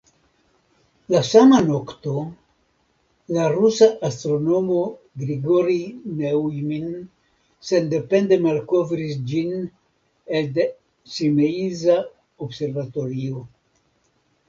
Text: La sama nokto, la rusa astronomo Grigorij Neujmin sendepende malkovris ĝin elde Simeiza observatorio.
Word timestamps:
La 1.13 1.19
sama 1.25 1.57
nokto, 1.65 2.13
la 3.35 3.43
rusa 3.55 3.89
astronomo 4.07 4.77
Grigorij 5.23 5.83
Neujmin 6.21 6.87
sendepende 7.71 8.39
malkovris 8.47 9.13
ĝin 9.33 9.53
elde 10.39 10.65
Simeiza 11.19 11.99
observatorio. 12.47 13.45